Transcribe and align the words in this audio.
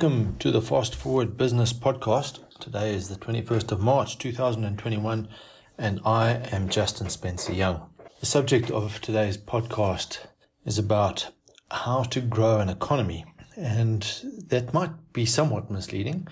Welcome 0.00 0.36
to 0.38 0.50
the 0.50 0.62
Fast 0.62 0.94
Forward 0.94 1.36
Business 1.36 1.74
Podcast. 1.74 2.38
Today 2.58 2.94
is 2.94 3.10
the 3.10 3.16
21st 3.16 3.70
of 3.70 3.82
March 3.82 4.16
2021, 4.16 5.28
and 5.76 6.00
I 6.06 6.40
am 6.52 6.70
Justin 6.70 7.10
Spencer 7.10 7.52
Young. 7.52 7.86
The 8.20 8.24
subject 8.24 8.70
of 8.70 9.02
today's 9.02 9.36
podcast 9.36 10.20
is 10.64 10.78
about 10.78 11.30
how 11.70 12.04
to 12.04 12.22
grow 12.22 12.60
an 12.60 12.70
economy, 12.70 13.26
and 13.56 14.00
that 14.46 14.72
might 14.72 15.12
be 15.12 15.26
somewhat 15.26 15.70
misleading 15.70 16.26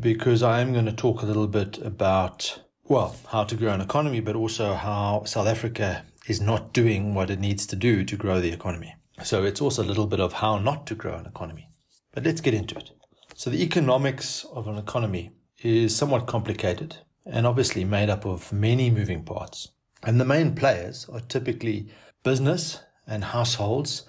because 0.00 0.42
I 0.42 0.60
am 0.60 0.72
going 0.72 0.86
to 0.86 0.92
talk 0.92 1.20
a 1.20 1.26
little 1.26 1.48
bit 1.48 1.76
about, 1.76 2.62
well, 2.84 3.14
how 3.28 3.44
to 3.44 3.56
grow 3.56 3.74
an 3.74 3.82
economy, 3.82 4.20
but 4.20 4.36
also 4.36 4.72
how 4.72 5.24
South 5.24 5.48
Africa 5.48 6.06
is 6.28 6.40
not 6.40 6.72
doing 6.72 7.12
what 7.12 7.28
it 7.28 7.40
needs 7.40 7.66
to 7.66 7.76
do 7.76 8.04
to 8.04 8.16
grow 8.16 8.40
the 8.40 8.52
economy. 8.52 8.94
So 9.22 9.44
it's 9.44 9.60
also 9.60 9.82
a 9.82 9.84
little 9.84 10.06
bit 10.06 10.18
of 10.18 10.32
how 10.32 10.56
not 10.56 10.86
to 10.86 10.94
grow 10.94 11.16
an 11.16 11.26
economy. 11.26 11.68
But 12.16 12.24
let's 12.24 12.40
get 12.40 12.54
into 12.54 12.78
it. 12.78 12.92
So 13.34 13.50
the 13.50 13.62
economics 13.62 14.46
of 14.50 14.66
an 14.68 14.78
economy 14.78 15.32
is 15.62 15.94
somewhat 15.94 16.26
complicated 16.26 16.96
and 17.26 17.46
obviously 17.46 17.84
made 17.84 18.08
up 18.08 18.24
of 18.24 18.54
many 18.54 18.88
moving 18.88 19.22
parts. 19.22 19.68
And 20.02 20.18
the 20.18 20.24
main 20.24 20.54
players 20.54 21.06
are 21.12 21.20
typically 21.20 21.90
business 22.24 22.80
and 23.06 23.22
households 23.22 24.08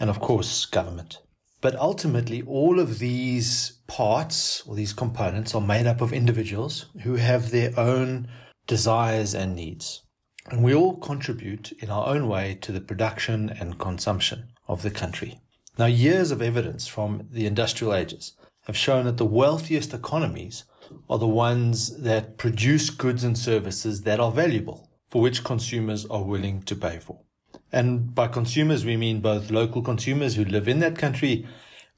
and 0.00 0.10
of 0.10 0.18
course 0.18 0.66
government. 0.66 1.20
But 1.60 1.76
ultimately 1.76 2.42
all 2.42 2.80
of 2.80 2.98
these 2.98 3.78
parts 3.86 4.64
or 4.66 4.74
these 4.74 4.92
components 4.92 5.54
are 5.54 5.60
made 5.60 5.86
up 5.86 6.00
of 6.00 6.12
individuals 6.12 6.86
who 7.04 7.14
have 7.14 7.52
their 7.52 7.72
own 7.78 8.26
desires 8.66 9.32
and 9.32 9.54
needs. 9.54 10.02
And 10.50 10.64
we 10.64 10.74
all 10.74 10.96
contribute 10.96 11.70
in 11.78 11.88
our 11.88 12.08
own 12.08 12.26
way 12.26 12.58
to 12.62 12.72
the 12.72 12.80
production 12.80 13.48
and 13.48 13.78
consumption 13.78 14.48
of 14.66 14.82
the 14.82 14.90
country. 14.90 15.38
Now, 15.76 15.86
years 15.86 16.30
of 16.30 16.40
evidence 16.40 16.86
from 16.86 17.26
the 17.30 17.46
industrial 17.46 17.94
ages 17.94 18.36
have 18.66 18.76
shown 18.76 19.06
that 19.06 19.16
the 19.16 19.24
wealthiest 19.24 19.92
economies 19.92 20.64
are 21.10 21.18
the 21.18 21.26
ones 21.26 21.98
that 22.02 22.38
produce 22.38 22.90
goods 22.90 23.24
and 23.24 23.36
services 23.36 24.02
that 24.02 24.20
are 24.20 24.30
valuable, 24.30 24.88
for 25.08 25.20
which 25.20 25.42
consumers 25.42 26.06
are 26.06 26.22
willing 26.22 26.62
to 26.62 26.76
pay 26.76 26.98
for. 26.98 27.18
And 27.72 28.14
by 28.14 28.28
consumers, 28.28 28.84
we 28.84 28.96
mean 28.96 29.20
both 29.20 29.50
local 29.50 29.82
consumers 29.82 30.36
who 30.36 30.44
live 30.44 30.68
in 30.68 30.78
that 30.78 30.96
country 30.96 31.44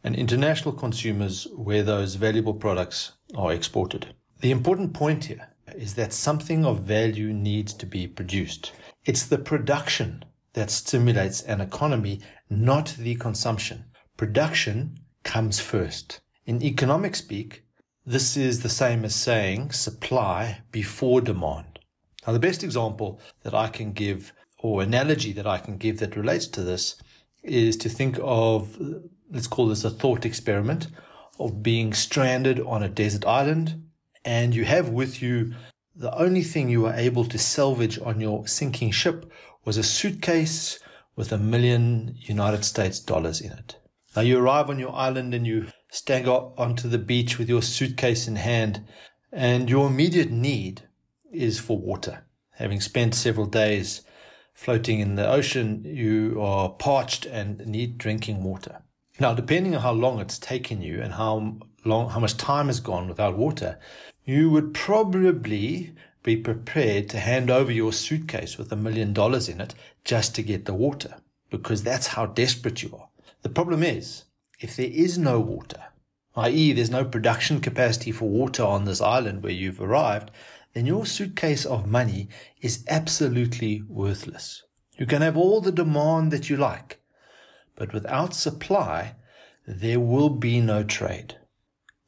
and 0.03 0.17
international 0.17 0.73
consumers 0.73 1.47
where 1.55 1.83
those 1.83 2.15
valuable 2.15 2.55
products 2.55 3.13
are 3.35 3.53
exported. 3.53 4.15
The 4.41 4.53
important 4.53 4.95
point 4.95 5.27
here 5.27 5.49
is 5.75 5.95
that 5.95 6.15
something 6.15 6.65
of 6.65 6.81
value 6.81 7.33
needs 7.33 7.75
to 7.75 7.85
be 7.85 8.07
produced. 8.07 8.73
It's 9.05 9.27
the 9.27 9.39
production 9.39 10.25
that 10.57 10.71
stimulates 10.71 11.43
an 11.43 11.61
economy, 11.61 12.19
not 12.49 12.97
the 12.99 13.15
consumption. 13.17 13.85
Production 14.17 14.99
comes 15.23 15.61
first. 15.61 16.21
In 16.47 16.63
economic 16.63 17.15
speak, 17.15 17.63
this 18.07 18.39
is 18.39 18.63
the 18.63 18.71
same 18.71 19.05
as 19.05 19.15
saying 19.15 19.73
supply 19.73 20.63
before 20.73 21.21
demand. 21.21 21.79
Now, 22.27 22.33
the 22.33 22.39
best 22.39 22.65
example 22.65 23.21
that 23.43 23.53
I 23.53 23.69
can 23.69 23.93
give 23.93 24.33
or 24.59 24.81
analogy 24.81 25.33
that 25.33 25.47
I 25.47 25.59
can 25.59 25.77
give 25.77 25.99
that 25.99 26.17
relates 26.17 26.47
to 26.49 26.63
this 26.63 26.97
is 27.43 27.77
to 27.77 27.91
think 27.91 28.19
of, 28.23 28.79
let's 29.31 29.47
call 29.47 29.69
this 29.69 29.85
a 29.85 29.91
thought 29.91 30.25
experiment 30.25 30.89
of 31.39 31.63
being 31.63 31.93
stranded 31.93 32.61
on 32.61 32.83
a 32.83 32.89
desert 32.89 33.27
island 33.27 33.83
and 34.25 34.55
you 34.55 34.65
have 34.65 34.89
with 34.89 35.21
you 35.21 35.53
the 35.95 36.15
only 36.19 36.43
thing 36.43 36.71
you 36.71 36.87
are 36.87 36.95
able 36.95 37.27
to 37.27 37.39
salvage 37.39 37.99
on 37.99 38.21
your 38.21 38.47
sinking 38.47 38.91
ship 38.91 39.31
was 39.67 39.77
a 39.77 39.83
suitcase 39.83 40.79
with 41.17 41.33
a 41.33 41.39
million 41.39 42.15
United 42.21 42.65
States 42.65 43.01
dollars 43.01 43.41
in 43.41 43.53
it. 43.53 43.77
Now 44.15 44.23
you 44.23 44.39
arrive 44.39 44.71
on 44.71 44.79
your 44.79 44.95
island 44.95 45.35
and 45.35 45.47
you 45.47 45.67
stagger 45.91 46.31
onto 46.57 46.89
the 46.89 46.99
beach 46.99 47.39
with 47.39 47.49
your 47.49 47.63
suitcase 47.63 48.29
in 48.29 48.37
hand 48.37 48.87
and 49.33 49.69
your 49.69 49.89
immediate 49.89 50.31
need 50.31 50.83
is 51.33 51.59
for 51.59 51.77
water. 51.77 52.25
Having 52.53 52.81
spent 52.81 53.15
several 53.15 53.47
days 53.47 54.03
floating 54.55 55.01
in 55.01 55.17
the 55.17 55.29
ocean, 55.29 55.83
you 55.85 56.41
are 56.41 56.71
parched 56.71 57.27
and 57.27 57.59
need 57.67 57.99
drinking 57.99 58.43
water. 58.43 58.81
Now, 59.19 59.35
depending 59.35 59.75
on 59.75 59.83
how 59.83 59.93
long 59.93 60.21
it's 60.21 60.39
taken 60.39 60.81
you 60.81 61.03
and 61.03 61.13
how 61.13 61.59
long, 61.85 62.11
how 62.11 62.21
much 62.21 62.37
time 62.37 62.69
has 62.69 62.81
gone 62.81 63.09
without 63.09 63.37
water, 63.37 63.79
you 64.25 64.49
would 64.51 64.73
probably 64.73 65.95
be 66.27 66.37
prepared 66.37 67.09
to 67.09 67.21
hand 67.21 67.51
over 67.51 67.71
your 67.71 67.93
suitcase 67.93 68.59
with 68.59 68.73
a 68.73 68.77
million 68.77 69.13
dollars 69.13 69.49
in 69.49 69.61
it 69.61 69.77
just 70.05 70.35
to 70.35 70.43
get 70.43 70.65
the 70.65 70.75
water 70.75 71.15
because 71.51 71.85
that's 71.85 72.09
how 72.09 72.27
desperate 72.27 72.83
you 72.83 72.91
are. 72.99 73.09
The 73.43 73.49
problem 73.49 73.85
is, 73.85 74.25
if 74.59 74.75
there 74.75 74.91
is 74.91 75.17
no 75.17 75.39
water, 75.39 75.81
i.e., 76.35 76.73
there's 76.73 76.91
no 76.91 77.05
production 77.05 77.61
capacity 77.61 78.11
for 78.11 78.29
water 78.29 78.65
on 78.65 78.85
this 78.85 79.01
island 79.01 79.45
where 79.45 79.53
you've 79.53 79.81
arrived, 79.81 80.33
then 80.75 80.85
your 80.85 81.07
suitcase 81.07 81.65
of 81.65 81.87
money 81.87 82.29
is 82.61 82.85
absolutely 82.89 83.83
worthless. 83.89 84.65
You 84.99 85.07
can 85.07 85.23
have 85.23 85.37
all 85.37 85.61
the 85.61 85.71
demand 85.71 86.33
that 86.33 86.51
you 86.51 86.57
like, 86.57 87.01
but 87.77 87.93
without 87.93 88.35
supply, 88.35 89.15
there 89.65 90.01
will 90.01 90.31
be 90.31 90.61
no 90.61 90.83
trade. 90.83 91.37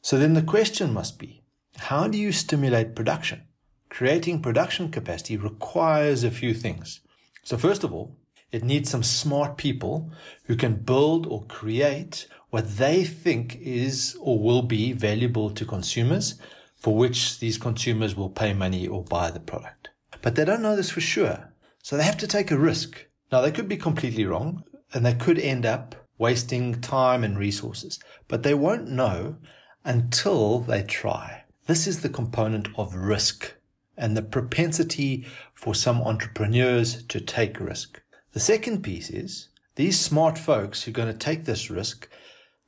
So 0.03 0.19
then 0.19 0.35
the 0.35 0.43
question 0.43 0.93
must 0.93 1.21
be, 1.21 1.45
how 1.77 2.09
do 2.09 2.19
you 2.19 2.33
stimulate 2.33 2.97
production? 2.97 3.43
Creating 3.89 4.43
production 4.43 4.91
capacity 4.91 5.37
requires 5.37 6.25
a 6.25 6.31
few 6.31 6.55
things. 6.55 7.01
So 7.43 7.57
first 7.57 7.85
of 7.85 7.93
all, 7.93 8.17
it 8.51 8.65
needs 8.65 8.91
some 8.91 9.03
smart 9.03 9.57
people 9.57 10.11
who 10.45 10.57
can 10.57 10.77
build 10.77 11.27
or 11.27 11.45
create 11.45 12.27
what 12.51 12.79
they 12.79 13.05
think 13.05 13.57
is 13.61 14.17
or 14.21 14.39
will 14.39 14.63
be 14.63 14.93
valuable 14.93 15.51
to 15.51 15.67
consumers 15.67 16.41
for 16.77 16.97
which 16.97 17.41
these 17.41 17.59
consumers 17.59 18.17
will 18.17 18.31
pay 18.31 18.55
money 18.55 18.87
or 18.87 19.05
buy 19.05 19.31
the 19.31 19.41
product. 19.41 19.91
But 20.23 20.35
they 20.35 20.45
don't 20.45 20.63
know 20.63 20.77
this 20.77 20.91
for 20.91 21.01
sure. 21.01 21.53
So 21.83 21.97
they 21.97 22.05
have 22.05 22.17
to 22.19 22.27
take 22.27 22.51
a 22.51 22.59
risk. 22.59 23.07
Now 23.31 23.43
they 23.43 23.53
could 23.53 23.69
be 23.69 23.77
completely 23.77 24.25
wrong 24.25 24.65
and 24.95 25.05
they 25.05 25.15
could 25.15 25.39
end 25.39 25.67
up 25.67 25.95
wasting 26.17 26.81
time 26.81 27.23
and 27.23 27.39
resources, 27.39 27.99
but 28.27 28.43
they 28.43 28.55
won't 28.55 28.89
know 28.89 29.37
until 29.85 30.61
they 30.61 30.83
try. 30.83 31.45
This 31.67 31.87
is 31.87 32.01
the 32.01 32.09
component 32.09 32.69
of 32.77 32.95
risk 32.95 33.55
and 33.99 34.17
the 34.17 34.23
propensity 34.23 35.27
for 35.55 35.75
some 35.75 36.01
entrepreneurs 36.01 37.03
to 37.05 37.21
take 37.21 37.61
risk. 37.61 38.01
The 38.33 38.41
second 38.41 38.83
piece 38.83 39.11
is 39.11 39.49
these 39.75 40.01
smart 40.01 40.39
folks 40.39 40.83
who 40.83 40.91
are 40.91 40.95
going 40.95 41.13
to 41.13 41.19
take 41.19 41.45
this 41.45 41.71
risk, 41.71 42.09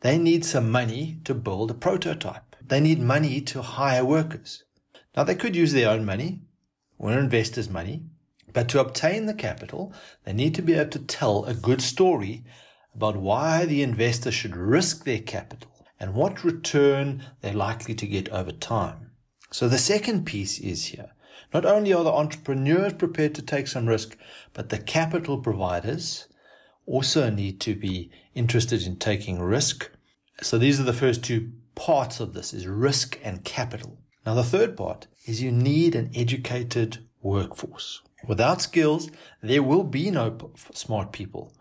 they 0.00 0.18
need 0.18 0.44
some 0.44 0.70
money 0.70 1.18
to 1.24 1.34
build 1.34 1.70
a 1.70 1.74
prototype. 1.74 2.56
They 2.66 2.80
need 2.80 3.00
money 3.00 3.40
to 3.42 3.62
hire 3.62 4.04
workers. 4.04 4.64
Now 5.16 5.24
they 5.24 5.34
could 5.34 5.56
use 5.56 5.72
their 5.72 5.90
own 5.90 6.04
money 6.04 6.40
or 6.98 7.12
investors' 7.12 7.70
money, 7.70 8.02
but 8.52 8.68
to 8.68 8.80
obtain 8.80 9.26
the 9.26 9.34
capital, 9.34 9.92
they 10.24 10.32
need 10.32 10.54
to 10.56 10.62
be 10.62 10.74
able 10.74 10.90
to 10.90 10.98
tell 10.98 11.44
a 11.44 11.54
good 11.54 11.80
story 11.80 12.44
about 12.94 13.16
why 13.16 13.64
the 13.64 13.82
investor 13.82 14.30
should 14.30 14.56
risk 14.56 15.04
their 15.04 15.20
capital 15.20 15.70
and 15.98 16.14
what 16.14 16.44
return 16.44 17.24
they're 17.40 17.52
likely 17.52 17.94
to 17.94 18.06
get 18.06 18.28
over 18.30 18.52
time. 18.52 19.10
So 19.52 19.68
the 19.68 19.78
second 19.78 20.26
piece 20.26 20.58
is 20.58 20.86
here. 20.86 21.10
Not 21.52 21.64
only 21.64 21.92
are 21.92 22.04
the 22.04 22.12
entrepreneurs 22.12 22.92
prepared 22.92 23.34
to 23.36 23.42
take 23.42 23.66
some 23.66 23.86
risk, 23.86 24.16
but 24.52 24.68
the 24.68 24.78
capital 24.78 25.38
providers 25.38 26.26
also 26.86 27.30
need 27.30 27.60
to 27.60 27.74
be 27.74 28.10
interested 28.34 28.86
in 28.86 28.96
taking 28.96 29.40
risk. 29.40 29.90
So 30.42 30.58
these 30.58 30.80
are 30.80 30.84
the 30.84 30.92
first 30.92 31.24
two 31.24 31.52
parts 31.74 32.20
of 32.20 32.34
this 32.34 32.52
is 32.52 32.66
risk 32.66 33.18
and 33.22 33.44
capital. 33.44 33.98
Now 34.26 34.34
the 34.34 34.42
third 34.42 34.76
part 34.76 35.06
is 35.26 35.42
you 35.42 35.52
need 35.52 35.94
an 35.94 36.10
educated 36.14 36.98
workforce. 37.22 38.02
Without 38.26 38.60
skills, 38.60 39.10
there 39.42 39.62
will 39.62 39.84
be 39.84 40.10
no 40.10 40.52
smart 40.72 41.12
people 41.12 41.54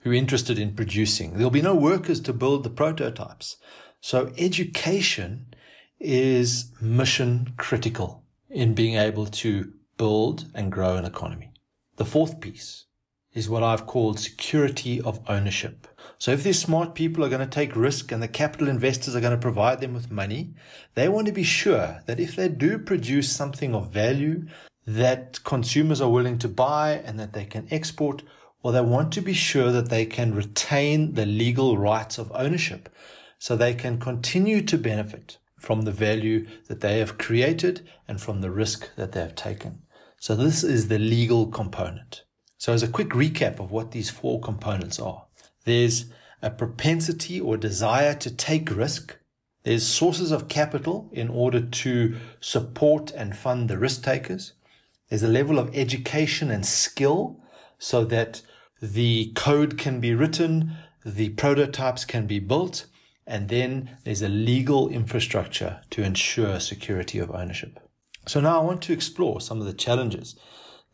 who 0.00 0.10
are 0.10 0.14
interested 0.14 0.58
in 0.58 0.74
producing. 0.74 1.34
There'll 1.34 1.50
be 1.50 1.62
no 1.62 1.74
workers 1.74 2.20
to 2.22 2.32
build 2.32 2.64
the 2.64 2.70
prototypes. 2.70 3.56
So 4.00 4.32
education 4.38 5.54
is 6.00 6.72
mission 6.80 7.52
critical 7.58 8.24
in 8.50 8.74
being 8.74 8.96
able 8.96 9.26
to 9.26 9.72
build 9.96 10.46
and 10.54 10.72
grow 10.72 10.96
an 10.96 11.04
economy. 11.04 11.52
The 11.96 12.04
fourth 12.04 12.40
piece 12.40 12.86
is 13.32 13.48
what 13.48 13.62
I've 13.62 13.86
called 13.86 14.18
security 14.18 15.00
of 15.00 15.20
ownership. 15.28 15.86
So 16.18 16.32
if 16.32 16.42
these 16.42 16.58
smart 16.58 16.94
people 16.94 17.24
are 17.24 17.28
going 17.28 17.40
to 17.40 17.46
take 17.46 17.76
risk 17.76 18.10
and 18.10 18.22
the 18.22 18.28
capital 18.28 18.68
investors 18.68 19.14
are 19.14 19.20
going 19.20 19.36
to 19.36 19.38
provide 19.38 19.80
them 19.80 19.94
with 19.94 20.10
money, 20.10 20.54
they 20.94 21.08
want 21.08 21.26
to 21.28 21.32
be 21.32 21.44
sure 21.44 22.02
that 22.06 22.18
if 22.18 22.34
they 22.34 22.48
do 22.48 22.78
produce 22.78 23.30
something 23.30 23.74
of 23.74 23.92
value 23.92 24.46
that 24.86 25.42
consumers 25.44 26.00
are 26.00 26.10
willing 26.10 26.38
to 26.38 26.48
buy 26.48 26.94
and 27.04 27.20
that 27.20 27.32
they 27.32 27.44
can 27.44 27.68
export, 27.70 28.22
well, 28.62 28.72
they 28.72 28.80
want 28.80 29.12
to 29.12 29.20
be 29.20 29.32
sure 29.32 29.70
that 29.70 29.90
they 29.90 30.04
can 30.04 30.34
retain 30.34 31.14
the 31.14 31.26
legal 31.26 31.78
rights 31.78 32.18
of 32.18 32.32
ownership 32.34 32.88
so 33.38 33.54
they 33.54 33.74
can 33.74 34.00
continue 34.00 34.60
to 34.62 34.76
benefit 34.76 35.38
from 35.60 35.82
the 35.82 35.92
value 35.92 36.46
that 36.66 36.80
they 36.80 36.98
have 36.98 37.18
created 37.18 37.88
and 38.08 38.20
from 38.20 38.40
the 38.40 38.50
risk 38.50 38.94
that 38.96 39.12
they 39.12 39.20
have 39.20 39.36
taken. 39.36 39.82
So 40.18 40.34
this 40.34 40.64
is 40.64 40.88
the 40.88 40.98
legal 40.98 41.46
component. 41.46 42.24
So 42.58 42.72
as 42.72 42.82
a 42.82 42.88
quick 42.88 43.10
recap 43.10 43.60
of 43.60 43.70
what 43.70 43.92
these 43.92 44.10
four 44.10 44.40
components 44.40 44.98
are, 44.98 45.26
there's 45.64 46.06
a 46.42 46.50
propensity 46.50 47.40
or 47.40 47.56
desire 47.56 48.14
to 48.14 48.30
take 48.34 48.74
risk 48.74 49.16
There's 49.62 49.86
sources 49.86 50.32
of 50.32 50.48
capital 50.48 51.10
in 51.12 51.28
order 51.28 51.60
to 51.60 52.16
support 52.40 53.10
and 53.10 53.36
fund 53.36 53.68
the 53.68 53.78
risk 53.78 54.02
takers. 54.02 54.54
There's 55.08 55.22
a 55.22 55.28
level 55.28 55.58
of 55.58 55.74
education 55.76 56.50
and 56.50 56.64
skill 56.64 57.40
so 57.78 58.04
that 58.06 58.42
the 58.80 59.32
code 59.34 59.76
can 59.76 60.00
be 60.00 60.14
written, 60.14 60.76
the 61.04 61.30
prototypes 61.30 62.04
can 62.06 62.26
be 62.26 62.38
built, 62.38 62.86
and 63.30 63.48
then 63.48 63.96
there's 64.02 64.22
a 64.22 64.28
legal 64.28 64.88
infrastructure 64.88 65.80
to 65.90 66.02
ensure 66.02 66.58
security 66.58 67.20
of 67.20 67.30
ownership. 67.30 67.78
So 68.26 68.40
now 68.40 68.60
I 68.60 68.64
want 68.64 68.82
to 68.82 68.92
explore 68.92 69.40
some 69.40 69.60
of 69.60 69.66
the 69.66 69.72
challenges 69.72 70.36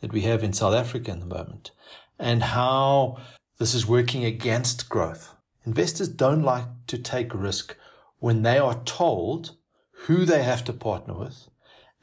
that 0.02 0.12
we 0.12 0.20
have 0.20 0.44
in 0.44 0.52
South 0.52 0.74
Africa 0.74 1.10
in 1.10 1.20
the 1.20 1.34
moment 1.34 1.70
and 2.18 2.42
how 2.42 3.16
this 3.58 3.74
is 3.74 3.86
working 3.86 4.22
against 4.26 4.90
growth. 4.90 5.34
Investors 5.64 6.08
don't 6.08 6.42
like 6.42 6.66
to 6.88 6.98
take 6.98 7.34
risk 7.34 7.74
when 8.18 8.42
they 8.42 8.58
are 8.58 8.82
told 8.84 9.56
who 10.04 10.26
they 10.26 10.42
have 10.42 10.62
to 10.64 10.74
partner 10.74 11.14
with 11.14 11.48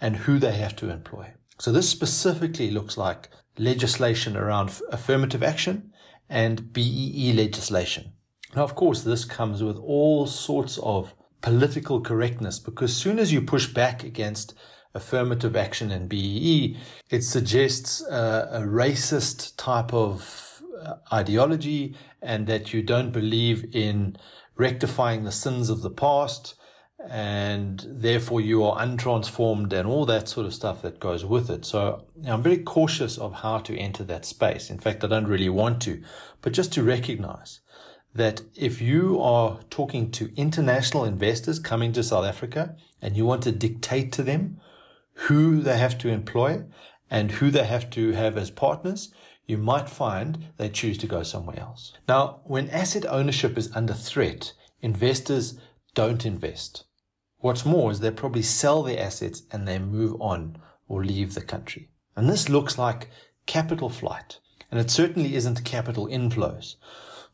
and 0.02 0.16
who 0.16 0.40
they 0.40 0.54
have 0.54 0.76
to 0.78 0.90
employ. 0.90 1.32
So 1.60 1.72
this 1.72 1.90
specifically 1.90 2.72
looks 2.72 2.98
like 2.98 3.30
legislation 3.60 4.36
around 4.36 4.82
affirmative 4.92 5.44
action 5.44 5.94
and 6.28 6.74
BEE 6.74 7.34
legislation. 7.34 8.14
Now, 8.56 8.64
of 8.64 8.76
course, 8.76 9.04
this 9.04 9.26
comes 9.26 9.64
with 9.64 9.78
all 9.78 10.28
sorts 10.28 10.78
of 10.84 11.16
political 11.42 12.02
correctness 12.02 12.60
because 12.60 12.96
soon 12.96 13.20
as 13.20 13.34
you 13.34 13.42
push 13.42 13.68
back 13.68 14.04
against 14.04 14.54
affirmative 14.94 15.56
action 15.56 15.92
and 15.92 16.08
BEE, 16.08 16.78
it 17.10 17.24
suggests 17.24 18.02
a 18.02 18.64
racist 18.66 19.54
type 19.58 19.94
of 19.94 20.62
uh, 20.80 20.96
ideology 21.12 21.96
and 22.22 22.48
that 22.48 22.74
you 22.74 22.82
don't 22.84 23.12
believe 23.12 23.74
in 23.76 24.16
rectifying 24.56 25.24
the 25.24 25.32
sins 25.32 25.70
of 25.70 25.82
the 25.82 25.90
past 25.90 26.56
and 27.10 27.86
therefore 27.88 28.40
you 28.40 28.64
are 28.64 28.80
untransformed 28.80 29.74
and 29.74 29.88
all 29.88 30.06
that 30.06 30.30
sort 30.30 30.46
of 30.46 30.54
stuff 30.54 30.82
that 30.82 31.00
goes 31.00 31.26
with 31.26 31.50
it. 31.50 31.66
So 31.66 32.06
I'm 32.26 32.44
very 32.44 32.60
cautious 32.60 33.18
of 33.18 33.34
how 33.34 33.58
to 33.60 33.78
enter 33.78 34.04
that 34.06 34.26
space. 34.26 34.70
In 34.70 34.80
fact, 34.80 35.04
I 35.04 35.08
don't 35.08 35.28
really 35.28 35.50
want 35.50 35.82
to, 35.82 36.02
but 36.42 36.54
just 36.54 36.72
to 36.74 36.84
recognize 36.84 37.60
that 38.16 38.42
if 38.56 38.82
you 38.82 39.20
are 39.20 39.60
talking 39.70 40.12
to 40.12 40.34
international 40.36 41.06
investors 41.06 41.60
coming 41.60 41.92
to 41.94 42.04
South 42.04 42.26
Africa 42.26 42.76
and 43.02 43.18
you 43.18 43.26
want 43.26 43.44
to 43.44 43.52
dictate 43.52 44.12
to 44.14 44.24
them 44.24 44.60
who 45.14 45.62
they 45.62 45.78
have 45.78 45.98
to 46.00 46.10
employ 46.10 46.64
and 47.10 47.32
who 47.32 47.50
they 47.50 47.66
have 47.66 47.90
to 47.92 48.12
have 48.12 48.38
as 48.38 48.52
partners, 48.52 49.14
you 49.46 49.58
might 49.58 49.90
find 49.90 50.48
they 50.58 50.70
choose 50.70 50.98
to 51.00 51.08
go 51.08 51.24
somewhere 51.24 51.60
else. 51.60 51.94
Now, 52.08 52.42
when 52.46 52.70
asset 52.70 53.06
ownership 53.08 53.58
is 53.58 53.76
under 53.76 53.94
threat, 53.94 54.54
investors 54.82 55.60
don't 55.94 56.26
invest. 56.26 56.86
What's 57.40 57.66
more 57.66 57.92
is 57.92 58.00
they 58.00 58.12
probably 58.12 58.42
sell 58.42 58.84
their 58.84 59.00
assets 59.00 59.44
and 59.52 59.68
they 59.68 59.80
move 59.80 60.16
on 60.22 60.58
or 60.88 61.04
leave 61.04 61.34
the 61.34 61.42
country. 61.42 61.90
And 62.16 62.30
this 62.30 62.48
looks 62.48 62.78
like 62.78 63.10
capital 63.46 63.90
flight. 63.90 64.40
And 64.72 64.80
it 64.80 64.90
certainly 64.90 65.36
isn't 65.36 65.66
capital 65.66 66.08
inflows. 66.08 66.76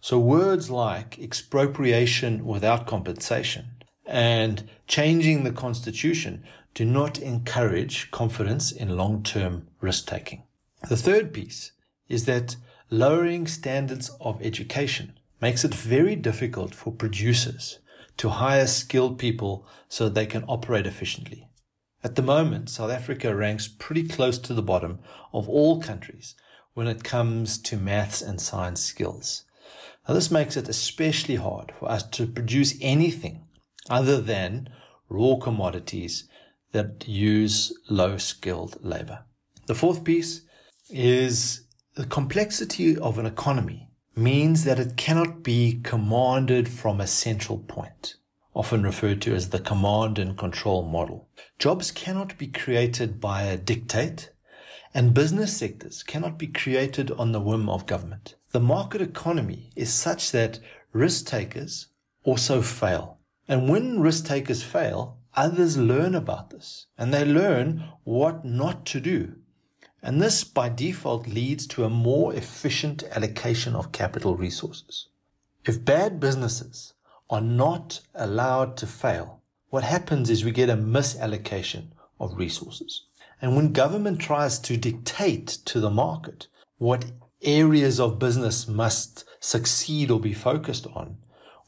So 0.02 0.18
words 0.18 0.70
like 0.70 1.20
expropriation 1.20 2.46
without 2.46 2.88
compensation 2.88 3.72
and 4.06 4.70
changing 4.88 5.44
the 5.44 5.52
constitution 5.52 6.44
do 6.74 6.86
not 6.86 7.20
encourage 7.20 8.10
confidence 8.12 8.72
in 8.72 8.96
long-term 8.96 9.68
risk 9.82 10.08
taking. 10.08 10.44
The 10.88 10.98
third 10.98 11.34
piece 11.34 11.74
is 12.08 12.26
that 12.26 12.56
lowering 12.90 13.46
standards 13.46 14.10
of 14.22 14.42
education 14.42 15.20
makes 15.42 15.66
it 15.66 15.76
very 15.76 16.16
difficult 16.16 16.74
for 16.74 16.92
producers 16.92 17.80
to 18.18 18.30
hire 18.30 18.68
skilled 18.68 19.20
people 19.20 19.68
so 19.88 20.10
they 20.10 20.26
can 20.26 20.44
operate 20.48 20.88
efficiently. 20.88 21.48
At 22.04 22.16
the 22.16 22.22
moment, 22.22 22.70
South 22.70 22.92
Africa 22.92 23.36
ranks 23.36 23.68
pretty 23.68 24.08
close 24.08 24.38
to 24.40 24.54
the 24.54 24.62
bottom 24.62 25.00
of 25.34 25.50
all 25.50 25.82
countries 25.82 26.36
when 26.74 26.88
it 26.88 27.04
comes 27.04 27.58
to 27.64 27.78
maths 27.78 28.22
and 28.22 28.40
science 28.40 28.82
skills. 28.82 29.44
Now, 30.08 30.14
this 30.14 30.32
makes 30.32 30.58
it 30.58 30.70
especially 30.70 31.36
hard 31.36 31.72
for 31.78 31.90
us 31.90 32.04
to 32.10 32.26
produce 32.26 32.76
anything 32.82 33.44
other 33.90 34.20
than 34.22 34.70
raw 35.10 35.36
commodities 35.36 36.28
that 36.72 37.08
use 37.08 37.74
low 37.90 38.18
skilled 38.18 38.78
labor. 38.84 39.24
The 39.68 39.76
fourth 39.76 40.04
piece 40.04 40.42
is 40.90 41.68
the 41.96 42.06
complexity 42.06 42.98
of 42.98 43.20
an 43.20 43.26
economy 43.26 43.90
means 44.16 44.64
that 44.64 44.80
it 44.80 44.98
cannot 44.98 45.44
be 45.44 45.80
commanded 45.84 46.68
from 46.68 47.00
a 47.00 47.08
central 47.08 47.60
point, 47.60 48.16
often 48.54 48.84
referred 48.84 49.22
to 49.22 49.34
as 49.34 49.50
the 49.50 49.60
command 49.60 50.20
and 50.20 50.38
control 50.38 50.84
model. 50.84 51.28
Jobs 51.58 51.92
cannot 51.92 52.38
be 52.38 52.48
created 52.48 53.20
by 53.20 53.44
a 53.44 53.58
dictate, 53.58 54.32
and 54.94 55.14
business 55.14 55.56
sectors 55.56 56.04
cannot 56.04 56.38
be 56.38 56.48
created 56.48 57.12
on 57.12 57.32
the 57.32 57.40
whim 57.40 57.70
of 57.70 57.86
government. 57.86 58.36
The 58.52 58.60
market 58.60 59.02
economy 59.02 59.70
is 59.76 59.94
such 59.94 60.32
that 60.32 60.60
risk 60.94 61.28
takers 61.28 61.88
also 62.24 62.62
fail. 62.62 63.18
And 63.48 63.70
when 63.70 64.00
risk 64.00 64.26
takers 64.26 64.64
fail, 64.64 65.18
others 65.36 65.78
learn 65.78 66.16
about 66.16 66.50
this 66.50 66.88
and 66.98 67.14
they 67.14 67.26
learn 67.26 67.84
what 68.04 68.46
not 68.46 68.86
to 68.88 69.00
do 69.00 69.36
and 70.02 70.22
this 70.22 70.44
by 70.44 70.70
default 70.70 71.28
leads 71.28 71.68
to 71.68 71.84
a 71.84 71.90
more 71.90 72.34
efficient 72.34 73.04
allocation 73.12 73.76
of 73.76 73.92
capital 73.92 74.36
resources. 74.36 75.08
If 75.66 75.84
bad 75.84 76.20
businesses 76.20 76.94
are 77.30 77.42
not 77.42 78.00
allowed 78.16 78.78
to 78.78 78.88
fail, 78.88 79.42
what 79.70 79.84
happens 79.84 80.30
is 80.30 80.46
we 80.46 80.52
get 80.52 80.70
a 80.70 80.78
misallocation 80.78 81.90
of 82.20 82.38
resources. 82.38 83.06
And 83.42 83.56
when 83.56 83.74
government 83.74 84.20
tries 84.20 84.58
to 84.60 84.78
dictate 84.78 85.48
to 85.66 85.80
the 85.80 85.90
market 85.90 86.48
what 86.78 87.06
areas 87.42 88.00
of 88.00 88.20
business 88.20 88.68
must 88.68 89.26
succeed 89.40 90.12
or 90.12 90.20
be 90.20 90.34
focused 90.34 90.88
on, 90.88 91.18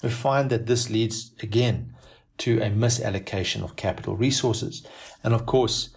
we 0.04 0.10
find 0.10 0.50
that 0.50 0.66
this 0.66 0.90
leads 0.90 1.32
again 1.42 1.94
to 2.40 2.60
a 2.60 2.70
misallocation 2.70 3.64
of 3.64 3.76
capital 3.76 4.16
resources. 4.16 4.86
And 5.24 5.34
of 5.34 5.46
course, 5.46 5.90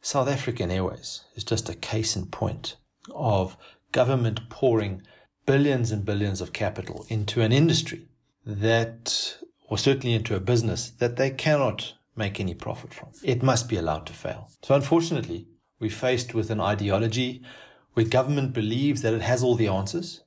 South 0.00 0.28
African 0.28 0.70
Airways 0.70 1.24
is 1.34 1.44
just 1.44 1.68
a 1.68 1.74
case 1.74 2.14
in 2.16 2.26
point 2.26 2.76
of 3.14 3.56
government 3.92 4.48
pouring 4.48 5.02
billions 5.44 5.90
and 5.90 6.04
billions 6.04 6.40
of 6.40 6.52
capital 6.52 7.04
into 7.08 7.40
an 7.40 7.52
industry 7.52 8.06
that, 8.46 9.38
or 9.68 9.76
certainly 9.76 10.14
into 10.14 10.36
a 10.36 10.40
business 10.40 10.90
that 10.98 11.16
they 11.16 11.30
cannot 11.30 11.94
make 12.14 12.38
any 12.38 12.54
profit 12.54 12.94
from. 12.94 13.08
It 13.24 13.42
must 13.42 13.68
be 13.68 13.76
allowed 13.76 14.06
to 14.06 14.12
fail. 14.12 14.50
So 14.62 14.74
unfortunately, 14.74 15.48
we're 15.80 15.90
faced 15.90 16.34
with 16.34 16.50
an 16.50 16.60
ideology 16.60 17.42
where 17.98 18.06
government 18.06 18.52
believes 18.52 19.02
that 19.02 19.12
it 19.12 19.22
has 19.22 19.42
all 19.42 19.56
the 19.56 19.66
answers 19.66 20.20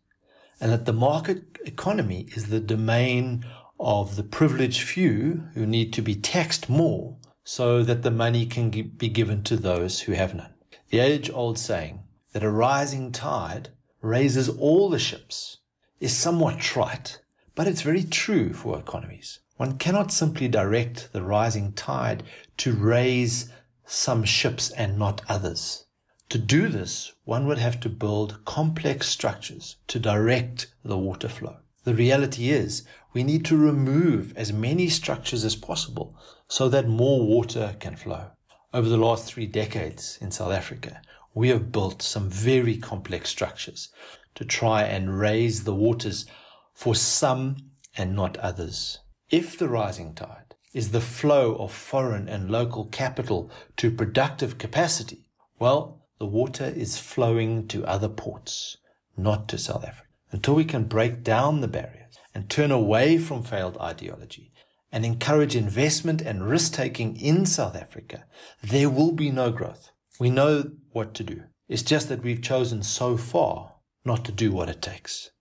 and 0.59 0.73
that 0.73 0.83
the 0.83 0.91
market 0.91 1.57
economy 1.65 2.27
is 2.35 2.47
the 2.47 2.59
domain 2.59 3.45
of 3.79 4.17
the 4.17 4.23
privileged 4.23 4.81
few 4.81 5.47
who 5.53 5.65
need 5.65 5.93
to 5.93 6.01
be 6.01 6.13
taxed 6.13 6.67
more 6.67 7.15
so 7.45 7.81
that 7.81 8.01
the 8.03 8.11
money 8.11 8.45
can 8.45 8.69
be 8.69 9.07
given 9.07 9.41
to 9.41 9.55
those 9.55 10.01
who 10.01 10.11
have 10.11 10.35
none. 10.35 10.53
The 10.89 10.99
age 10.99 11.29
old 11.29 11.57
saying 11.57 12.03
that 12.33 12.43
a 12.43 12.51
rising 12.51 13.13
tide 13.13 13.69
raises 14.01 14.49
all 14.49 14.89
the 14.89 14.99
ships 14.99 15.59
is 16.01 16.11
somewhat 16.13 16.59
trite, 16.59 17.21
but 17.55 17.67
it's 17.67 17.83
very 17.83 18.03
true 18.03 18.51
for 18.51 18.77
economies. 18.77 19.39
One 19.55 19.77
cannot 19.77 20.11
simply 20.11 20.49
direct 20.49 21.13
the 21.13 21.23
rising 21.23 21.71
tide 21.71 22.23
to 22.57 22.73
raise 22.73 23.49
some 23.85 24.25
ships 24.25 24.71
and 24.71 24.99
not 24.99 25.21
others. 25.29 25.85
To 26.31 26.37
do 26.37 26.69
this, 26.69 27.11
one 27.25 27.45
would 27.47 27.57
have 27.57 27.81
to 27.81 27.89
build 27.89 28.45
complex 28.45 29.09
structures 29.09 29.75
to 29.87 29.99
direct 29.99 30.73
the 30.81 30.97
water 30.97 31.27
flow. 31.27 31.57
The 31.83 31.93
reality 31.93 32.51
is 32.51 32.85
we 33.11 33.21
need 33.25 33.43
to 33.47 33.57
remove 33.57 34.31
as 34.37 34.53
many 34.53 34.87
structures 34.87 35.43
as 35.43 35.57
possible 35.57 36.15
so 36.47 36.69
that 36.69 36.87
more 36.87 37.27
water 37.27 37.75
can 37.81 37.97
flow. 37.97 38.27
Over 38.73 38.87
the 38.87 38.95
last 38.95 39.25
three 39.25 39.45
decades 39.45 40.17
in 40.21 40.31
South 40.31 40.53
Africa, 40.53 41.01
we 41.33 41.49
have 41.49 41.69
built 41.69 42.01
some 42.01 42.29
very 42.29 42.77
complex 42.77 43.29
structures 43.29 43.89
to 44.35 44.45
try 44.45 44.83
and 44.83 45.19
raise 45.19 45.65
the 45.65 45.75
waters 45.75 46.25
for 46.73 46.95
some 46.95 47.57
and 47.97 48.15
not 48.15 48.37
others. 48.37 48.99
If 49.29 49.57
the 49.57 49.67
rising 49.67 50.13
tide 50.13 50.55
is 50.73 50.91
the 50.91 51.01
flow 51.01 51.55
of 51.55 51.73
foreign 51.73 52.29
and 52.29 52.49
local 52.49 52.85
capital 52.85 53.51
to 53.75 53.91
productive 53.91 54.57
capacity, 54.57 55.25
well, 55.59 56.00
the 56.21 56.27
water 56.27 56.65
is 56.65 56.99
flowing 56.99 57.67
to 57.67 57.83
other 57.83 58.07
ports, 58.07 58.77
not 59.17 59.47
to 59.47 59.57
South 59.57 59.83
Africa. 59.83 60.07
Until 60.31 60.53
we 60.53 60.63
can 60.63 60.83
break 60.83 61.23
down 61.23 61.61
the 61.61 61.67
barriers 61.67 62.19
and 62.35 62.47
turn 62.47 62.69
away 62.69 63.17
from 63.17 63.41
failed 63.41 63.75
ideology 63.79 64.51
and 64.91 65.03
encourage 65.03 65.55
investment 65.55 66.21
and 66.21 66.47
risk 66.47 66.73
taking 66.73 67.19
in 67.19 67.47
South 67.47 67.75
Africa, 67.75 68.25
there 68.61 68.87
will 68.87 69.13
be 69.13 69.31
no 69.31 69.49
growth. 69.49 69.89
We 70.19 70.29
know 70.29 70.73
what 70.91 71.15
to 71.15 71.23
do. 71.23 71.45
It's 71.67 71.81
just 71.81 72.07
that 72.09 72.21
we've 72.21 72.43
chosen 72.43 72.83
so 72.83 73.17
far 73.17 73.77
not 74.05 74.23
to 74.25 74.31
do 74.31 74.51
what 74.51 74.69
it 74.69 74.79
takes. 74.79 75.31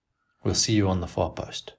We'll 0.43 0.55
see 0.55 0.73
you 0.73 0.89
on 0.89 1.03
the 1.03 1.07
far 1.07 1.29
post. 1.29 1.75